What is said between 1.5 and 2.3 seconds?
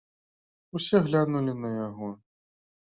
на яго.